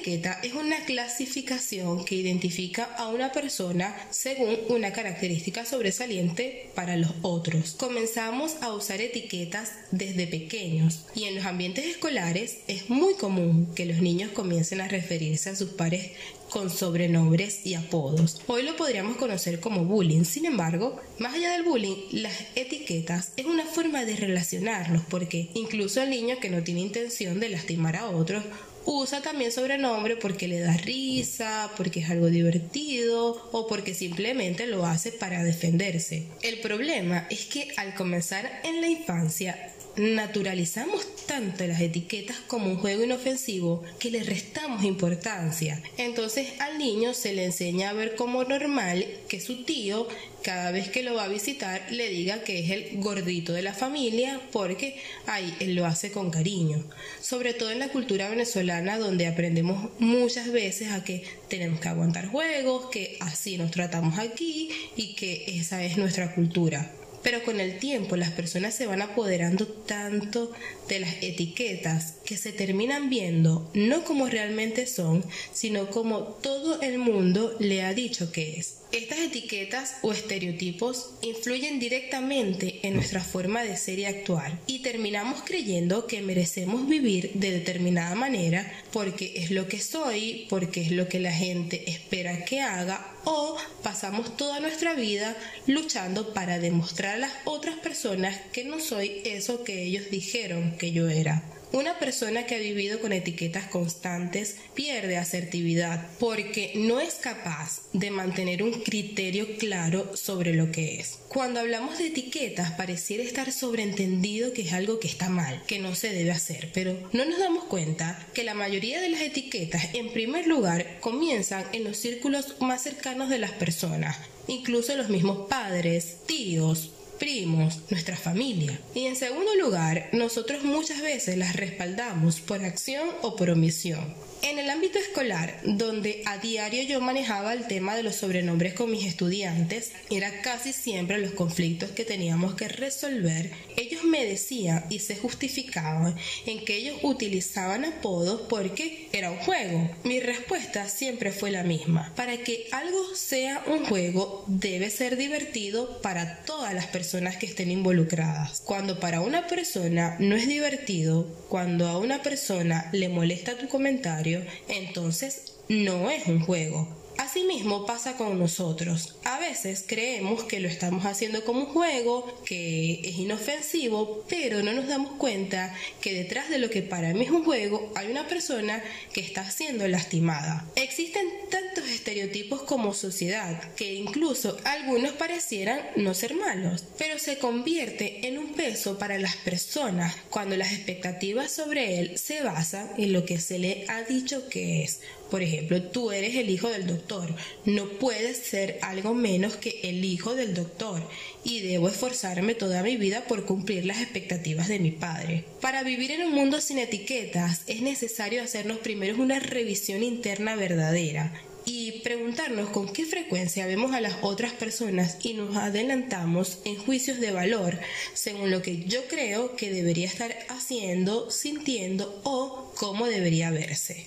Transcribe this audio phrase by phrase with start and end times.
[0.00, 7.12] etiqueta es una clasificación que identifica a una persona según una característica sobresaliente para los
[7.20, 7.72] otros.
[7.72, 13.84] Comenzamos a usar etiquetas desde pequeños y en los ambientes escolares es muy común que
[13.84, 16.12] los niños comiencen a referirse a sus pares
[16.48, 18.40] con sobrenombres y apodos.
[18.46, 20.24] Hoy lo podríamos conocer como bullying.
[20.24, 26.02] Sin embargo, más allá del bullying, las etiquetas es una forma de relacionarnos porque incluso
[26.02, 28.42] el niño que no tiene intención de lastimar a otros
[28.84, 34.86] usa también sobrenombre porque le da risa, porque es algo divertido o porque simplemente lo
[34.86, 36.26] hace para defenderse.
[36.42, 42.78] El problema es que al comenzar en la infancia naturalizamos tanto las etiquetas como un
[42.78, 45.82] juego inofensivo que le restamos importancia.
[45.96, 50.08] Entonces al niño se le enseña a ver como normal que su tío
[50.42, 53.74] cada vez que lo va a visitar le diga que es el gordito de la
[53.74, 56.84] familia porque ahí él lo hace con cariño.
[57.20, 62.26] Sobre todo en la cultura venezolana donde aprendemos muchas veces a que tenemos que aguantar
[62.28, 66.92] juegos, que así nos tratamos aquí y que esa es nuestra cultura.
[67.22, 70.52] Pero con el tiempo las personas se van apoderando tanto
[70.88, 76.98] de las etiquetas que se terminan viendo no como realmente son, sino como todo el
[76.98, 78.79] mundo le ha dicho que es.
[78.92, 85.42] Estas etiquetas o estereotipos influyen directamente en nuestra forma de ser y actuar y terminamos
[85.42, 91.08] creyendo que merecemos vivir de determinada manera porque es lo que soy, porque es lo
[91.08, 95.36] que la gente espera que haga o pasamos toda nuestra vida
[95.68, 100.90] luchando para demostrar a las otras personas que no soy eso que ellos dijeron que
[100.90, 101.44] yo era.
[101.72, 108.10] Una persona que ha vivido con etiquetas constantes pierde asertividad porque no es capaz de
[108.10, 111.20] mantener un criterio claro sobre lo que es.
[111.28, 115.94] Cuando hablamos de etiquetas pareciera estar sobreentendido que es algo que está mal, que no
[115.94, 120.12] se debe hacer, pero no nos damos cuenta que la mayoría de las etiquetas en
[120.12, 126.16] primer lugar comienzan en los círculos más cercanos de las personas, incluso los mismos padres,
[126.26, 128.80] tíos, primos, nuestra familia.
[128.94, 134.12] Y en segundo lugar, nosotros muchas veces las respaldamos por acción o por omisión.
[134.42, 138.90] En el ámbito escolar, donde a diario yo manejaba el tema de los sobrenombres con
[138.90, 143.52] mis estudiantes, era casi siempre los conflictos que teníamos que resolver.
[143.76, 146.16] Ellos me decían y se justificaban
[146.46, 149.90] en que ellos utilizaban apodos porque era un juego.
[150.04, 152.10] Mi respuesta siempre fue la misma.
[152.16, 157.70] Para que algo sea un juego, debe ser divertido para todas las personas que estén
[157.70, 158.62] involucradas.
[158.64, 164.42] Cuando para una persona no es divertido, cuando a una persona le molesta tu comentario,
[164.68, 166.99] entonces no es un juego.
[167.30, 169.14] Asimismo pasa con nosotros.
[169.22, 174.72] A veces creemos que lo estamos haciendo como un juego, que es inofensivo, pero no
[174.72, 178.26] nos damos cuenta que detrás de lo que para mí es un juego hay una
[178.26, 178.82] persona
[179.12, 180.66] que está siendo lastimada.
[180.74, 188.26] Existen tantos estereotipos como sociedad que incluso algunos parecieran no ser malos, pero se convierte
[188.26, 193.24] en un peso para las personas cuando las expectativas sobre él se basan en lo
[193.24, 197.34] que se le ha dicho que es por ejemplo, tú eres el hijo del doctor,
[197.64, 201.02] no puedes ser algo menos que el hijo del doctor
[201.44, 205.44] y debo esforzarme toda mi vida por cumplir las expectativas de mi padre.
[205.60, 211.32] Para vivir en un mundo sin etiquetas es necesario hacernos primero una revisión interna verdadera
[211.64, 217.20] y preguntarnos con qué frecuencia vemos a las otras personas y nos adelantamos en juicios
[217.20, 217.78] de valor
[218.14, 224.06] según lo que yo creo que debería estar haciendo, sintiendo o cómo debería verse.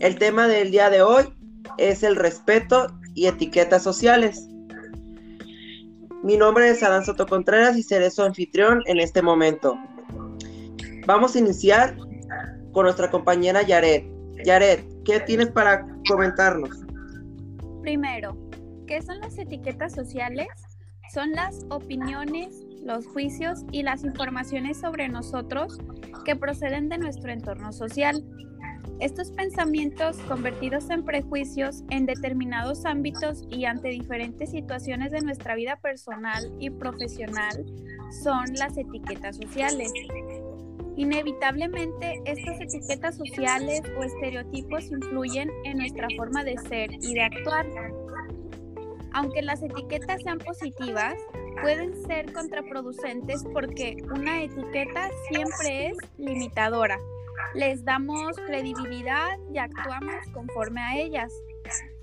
[0.00, 1.24] El tema del día de hoy
[1.76, 4.48] es el respeto y etiquetas sociales.
[6.22, 9.76] Mi nombre es Adán Soto Contreras y seré su anfitrión en este momento.
[11.04, 11.96] Vamos a iniciar
[12.72, 14.06] con nuestra compañera Yaret.
[14.44, 16.70] Yaret, ¿qué tienes para comentarnos?
[17.82, 18.36] Primero,
[18.86, 20.46] ¿qué son las etiquetas sociales?
[21.12, 25.76] Son las opiniones, los juicios y las informaciones sobre nosotros
[26.24, 28.22] que proceden de nuestro entorno social
[29.00, 35.76] estos pensamientos convertidos en prejuicios en determinados ámbitos y ante diferentes situaciones de nuestra vida
[35.76, 37.64] personal y profesional
[38.10, 39.92] son las etiquetas sociales.
[40.96, 47.66] Inevitablemente, estas etiquetas sociales o estereotipos influyen en nuestra forma de ser y de actuar.
[49.12, 51.14] Aunque las etiquetas sean positivas,
[51.62, 56.98] pueden ser contraproducentes porque una etiqueta siempre es limitadora
[57.54, 61.32] les damos credibilidad y actuamos conforme a ellas.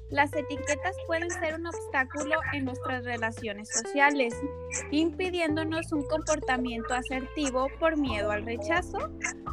[0.09, 4.35] Las etiquetas pueden ser un obstáculo en nuestras relaciones sociales,
[4.91, 8.97] impidiéndonos un comportamiento asertivo por miedo al rechazo,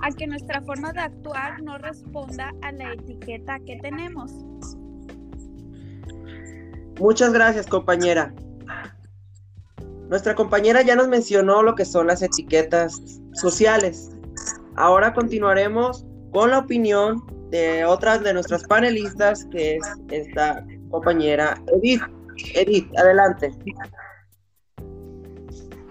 [0.02, 4.30] a que nuestra forma de actuar no responda a la etiqueta que tenemos.
[7.00, 8.34] Muchas gracias, compañera.
[10.10, 13.00] Nuestra compañera ya nos mencionó lo que son las etiquetas
[13.32, 14.10] sociales.
[14.76, 22.02] Ahora continuaremos con la opinión de otras de nuestras panelistas, que es esta compañera Edith.
[22.54, 23.50] Edith, adelante.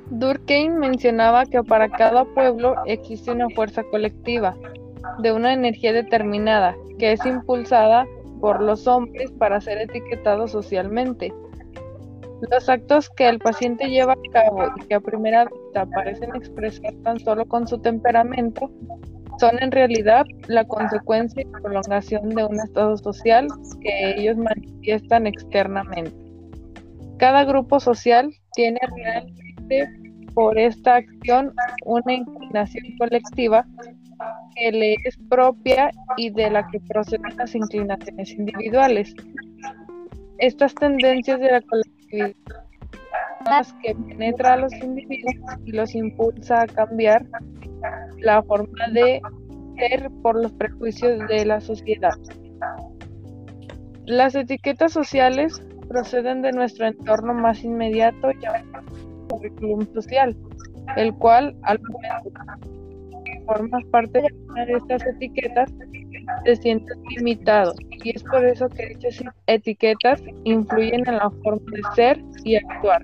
[0.09, 4.55] Durkheim mencionaba que para cada pueblo existe una fuerza colectiva,
[5.19, 8.05] de una energía determinada, que es impulsada
[8.41, 11.31] por los hombres para ser etiquetados socialmente.
[12.49, 16.93] Los actos que el paciente lleva a cabo y que a primera vista parecen expresar
[17.03, 18.71] tan solo con su temperamento,
[19.39, 23.47] son en realidad la consecuencia y prolongación de un estado social
[23.81, 26.11] que ellos manifiestan externamente.
[27.17, 29.89] Cada grupo social tiene realmente
[30.33, 31.53] por esta acción
[31.85, 33.65] una inclinación colectiva
[34.55, 39.13] que le es propia y de la que proceden las inclinaciones individuales.
[40.38, 42.00] Estas tendencias de la colectividad
[43.45, 45.35] las que penetra a los individuos
[45.65, 47.25] y los impulsa a cambiar
[48.19, 49.21] la forma de
[49.77, 52.13] ser por los prejuicios de la sociedad.
[54.05, 58.85] Las etiquetas sociales proceden de nuestro entorno más inmediato llamado
[59.29, 60.35] currículum social,
[60.97, 62.31] el cual al momento
[63.25, 65.71] que formas parte de una de estas etiquetas
[66.44, 67.73] te sientes limitado
[68.03, 73.03] y es por eso que dichas etiquetas influyen en la forma de ser y actuar.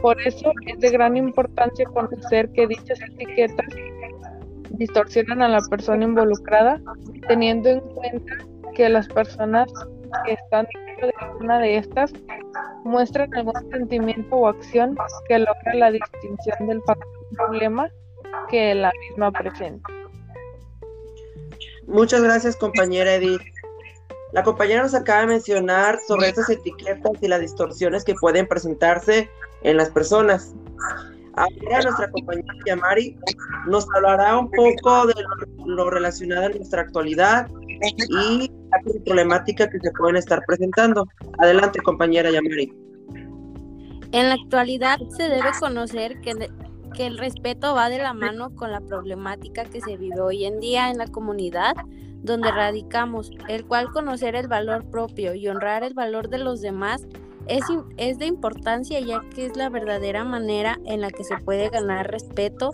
[0.00, 3.66] Por eso es de gran importancia conocer que dichas etiquetas
[4.70, 6.80] distorsionan a la persona involucrada,
[7.28, 8.34] teniendo en cuenta
[8.74, 9.70] que las personas
[10.24, 12.12] que están dentro de alguna de estas
[12.84, 14.96] muestran algún sentimiento o acción
[15.28, 16.80] que logra la distinción del
[17.36, 17.90] problema
[18.48, 19.99] que la misma presenta.
[21.90, 23.42] Muchas gracias, compañera Edith.
[24.32, 29.28] La compañera nos acaba de mencionar sobre estas etiquetas y las distorsiones que pueden presentarse
[29.62, 30.54] en las personas.
[31.34, 33.18] Ahora nuestra compañera Yamari
[33.66, 35.14] nos hablará un poco de
[35.66, 37.48] lo, relacionado a nuestra actualidad
[38.08, 41.08] y la problemática que se pueden estar presentando.
[41.38, 42.72] Adelante, compañera Yamari.
[44.12, 46.34] En la actualidad se debe conocer que
[46.90, 50.60] que el respeto va de la mano con la problemática que se vive hoy en
[50.60, 51.74] día en la comunidad
[52.22, 57.06] donde radicamos, el cual conocer el valor propio y honrar el valor de los demás
[57.46, 57.64] es,
[57.96, 62.10] es de importancia ya que es la verdadera manera en la que se puede ganar
[62.10, 62.70] respeto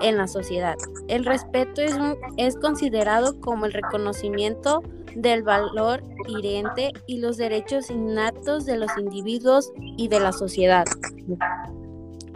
[0.00, 0.76] en la sociedad.
[1.08, 1.96] El respeto es,
[2.36, 4.82] es considerado como el reconocimiento
[5.14, 10.84] del valor inherente y los derechos innatos de los individuos y de la sociedad.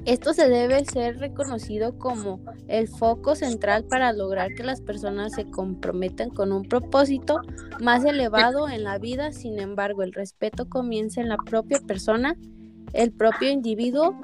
[0.05, 5.45] Esto se debe ser reconocido como el foco central para lograr que las personas se
[5.45, 7.41] comprometan con un propósito
[7.81, 9.31] más elevado en la vida.
[9.31, 12.37] Sin embargo, el respeto comienza en la propia persona,
[12.93, 14.17] el propio individuo.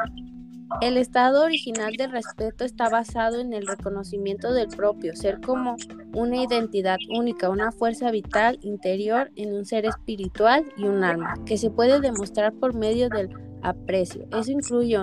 [0.80, 5.76] El estado original del respeto está basado en el reconocimiento del propio ser como
[6.12, 11.56] una identidad única, una fuerza vital interior en un ser espiritual y un alma, que
[11.56, 13.30] se puede demostrar por medio del
[13.62, 14.26] aprecio.
[14.32, 14.98] Eso incluye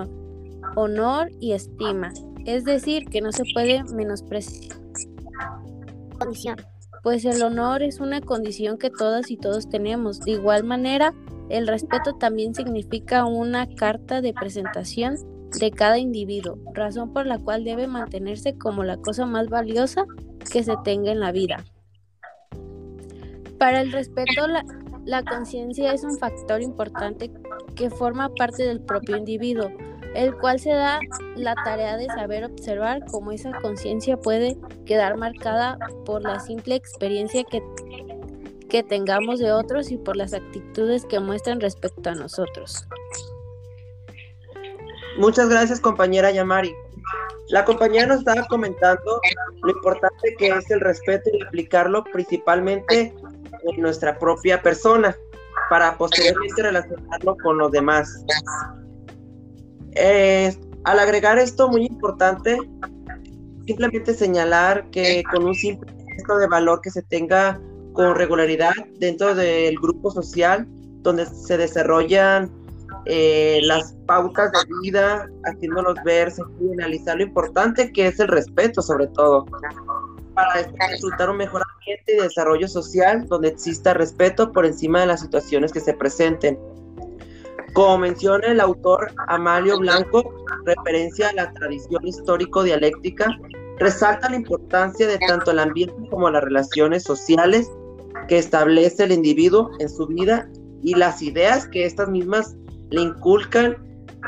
[0.76, 2.12] honor y estima,
[2.44, 4.76] es decir, que no se puede menospreciar.
[7.02, 10.20] Pues el honor es una condición que todas y todos tenemos.
[10.20, 11.12] De igual manera,
[11.48, 15.16] el respeto también significa una carta de presentación
[15.58, 20.04] de cada individuo, razón por la cual debe mantenerse como la cosa más valiosa
[20.50, 21.64] que se tenga en la vida.
[23.58, 24.64] Para el respeto, la,
[25.04, 27.30] la conciencia es un factor importante
[27.74, 29.70] que forma parte del propio individuo
[30.16, 30.98] el cual se da
[31.36, 37.44] la tarea de saber observar cómo esa conciencia puede quedar marcada por la simple experiencia
[37.44, 37.62] que,
[38.70, 42.88] que tengamos de otros y por las actitudes que muestran respecto a nosotros.
[45.18, 46.74] Muchas gracias compañera Yamari.
[47.48, 49.20] La compañera nos estaba comentando
[49.62, 53.14] lo importante que es el respeto y aplicarlo principalmente
[53.62, 55.14] en nuestra propia persona
[55.70, 58.24] para posteriormente relacionarlo con los demás.
[59.92, 60.54] Eh,
[60.84, 62.58] al agregar esto, muy importante,
[63.66, 67.60] simplemente señalar que con un simple gesto de valor que se tenga
[67.92, 70.66] con regularidad dentro del grupo social
[71.02, 72.50] donde se desarrollan
[73.06, 76.32] eh, las pautas de vida, haciéndolos ver,
[76.72, 79.46] analizar lo importante que es el respeto sobre todo,
[80.36, 85.20] para resultar un mejor ambiente y desarrollo social donde exista respeto por encima de las
[85.20, 86.58] situaciones que se presenten.
[87.72, 93.26] Como menciona el autor Amalio Blanco, referencia a la tradición histórico-dialéctica,
[93.78, 97.70] resalta la importancia de tanto el ambiente como las relaciones sociales
[98.28, 100.48] que establece el individuo en su vida
[100.82, 102.56] y las ideas que estas mismas
[102.90, 103.76] le inculcan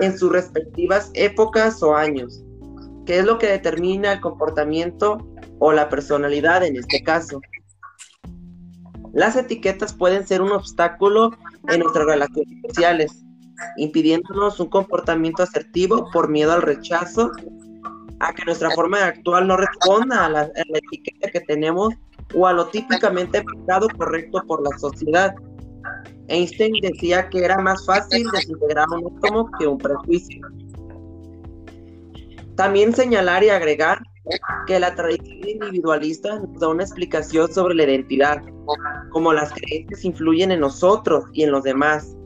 [0.00, 2.42] en sus respectivas épocas o años,
[3.06, 5.18] que es lo que determina el comportamiento
[5.58, 7.40] o la personalidad en este caso.
[9.12, 11.30] Las etiquetas pueden ser un obstáculo
[11.68, 13.24] en nuestras relaciones sociales,
[13.76, 17.32] impidiéndonos un comportamiento asertivo por miedo al rechazo,
[18.20, 20.42] a que nuestra forma de actuar no responda a la,
[20.74, 21.94] etiqueta que tenemos
[22.34, 25.34] o a lo típicamente marcado correcto por la sociedad.
[26.28, 30.46] Einstein decía que era más fácil desintegrar un átomo que un prejuicio.
[32.56, 34.00] También señalar y agregar
[34.66, 38.42] que la tradición individualista nos da una explicación sobre la identidad,
[39.10, 42.16] cómo las creencias influyen en nosotros y en los demás,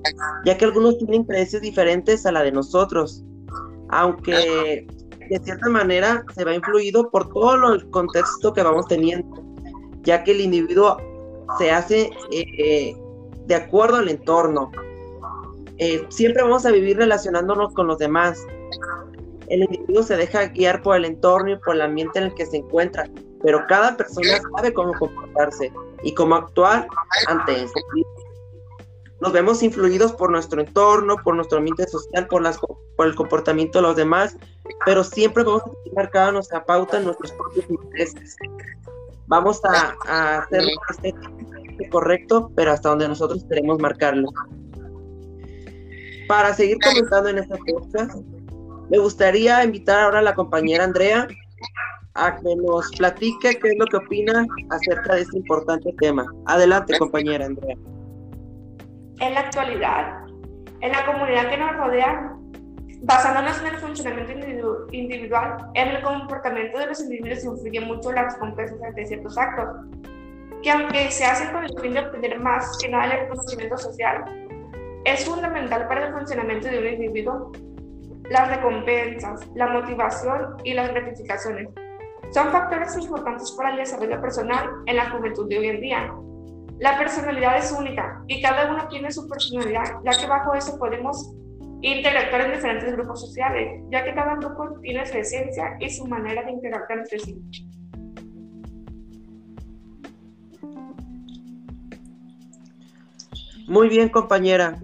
[0.44, 3.24] ya que algunos tienen creencias diferentes a la de nosotros,
[3.90, 4.86] aunque
[5.28, 9.42] de cierta manera se va influido por todo el contexto que vamos teniendo,
[10.02, 10.98] ya que el individuo
[11.58, 12.96] se hace eh,
[13.46, 14.70] de acuerdo al entorno.
[15.78, 18.38] Eh, siempre vamos a vivir relacionándonos con los demás.
[19.52, 22.46] El individuo se deja guiar por el entorno y por el ambiente en el que
[22.46, 23.06] se encuentra,
[23.42, 25.70] pero cada persona sabe cómo comportarse
[26.02, 26.88] y cómo actuar
[27.26, 27.74] ante eso.
[29.20, 32.58] Nos vemos influidos por nuestro entorno, por nuestro ambiente social, por, las,
[32.96, 34.38] por el comportamiento de los demás,
[34.86, 38.36] pero siempre vamos a marcar nuestra pauta en nuestros propios intereses.
[39.26, 41.14] Vamos a, a hacer este
[41.90, 44.30] correcto, pero hasta donde nosotros queremos marcarlo.
[46.26, 48.16] Para seguir comentando en esta podcast,
[48.92, 51.26] me gustaría invitar ahora a la compañera Andrea
[52.14, 56.26] a que nos platique qué es lo que opina acerca de este importante tema.
[56.44, 57.74] Adelante, compañera Andrea.
[59.20, 60.26] En la actualidad,
[60.82, 62.36] en la comunidad que nos rodea,
[63.04, 68.94] basándonos en el funcionamiento individual, en el comportamiento de los individuos influye mucho las recompensas
[68.94, 69.86] de ciertos actos,
[70.62, 74.22] que aunque se hacen con el fin de obtener más que nada el reconocimiento social,
[75.06, 77.52] es fundamental para el funcionamiento de un individuo
[78.30, 81.68] las recompensas, la motivación y las gratificaciones.
[82.32, 86.14] Son factores importantes para el desarrollo personal en la juventud de hoy en día.
[86.78, 91.34] La personalidad es única y cada uno tiene su personalidad, ya que bajo eso podemos
[91.82, 96.42] interactuar en diferentes grupos sociales, ya que cada grupo tiene su esencia y su manera
[96.44, 97.36] de interactuar entre sí.
[103.68, 104.80] Muy bien, compañera.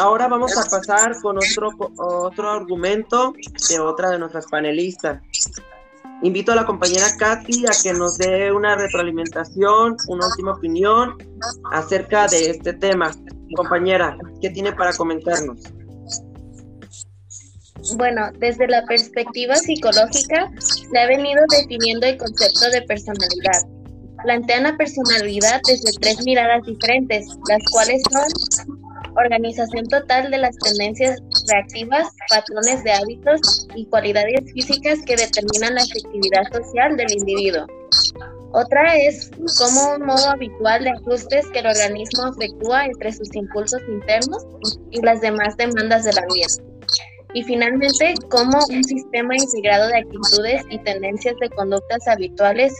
[0.00, 3.34] Ahora vamos a pasar con otro, otro argumento
[3.68, 5.20] de otra de nuestras panelistas.
[6.22, 11.18] Invito a la compañera Katy a que nos dé una retroalimentación, una última opinión
[11.70, 13.10] acerca de este tema.
[13.54, 15.60] Compañera, ¿qué tiene para comentarnos?
[17.98, 23.68] Bueno, desde la perspectiva psicológica se ha venido definiendo el concepto de personalidad,
[24.22, 28.79] plantean la personalidad desde tres miradas diferentes, las cuales son
[29.16, 35.82] organización total de las tendencias reactivas, patrones de hábitos y cualidades físicas que determinan la
[35.82, 37.66] efectividad social del individuo.
[38.52, 43.80] Otra es como un modo habitual de ajustes que el organismo efectúa entre sus impulsos
[43.88, 44.44] internos
[44.90, 46.64] y las demás demandas del ambiente.
[47.32, 52.74] Y finalmente, como un sistema integrado de actitudes y tendencias de conductas habituales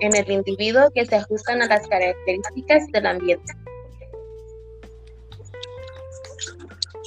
[0.00, 3.52] en el individuo que se ajustan a las características del ambiente.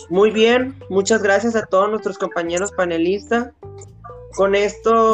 [0.09, 3.51] Muy bien, muchas gracias a todos nuestros compañeros panelistas.
[4.35, 5.13] Con esto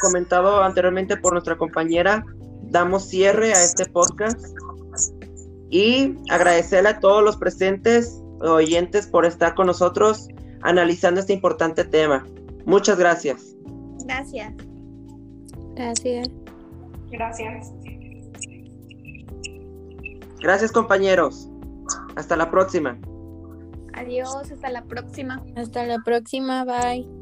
[0.00, 2.24] comentado anteriormente por nuestra compañera,
[2.62, 4.38] damos cierre a este podcast
[5.70, 10.28] y agradecerle a todos los presentes oyentes por estar con nosotros
[10.62, 12.26] analizando este importante tema.
[12.64, 13.54] Muchas gracias.
[14.04, 14.52] Gracias.
[15.74, 16.28] Gracias.
[17.10, 17.72] Gracias.
[20.40, 21.48] Gracias compañeros.
[22.16, 22.98] Hasta la próxima.
[23.94, 25.42] Adiós, hasta la próxima.
[25.56, 27.21] Hasta la próxima, bye.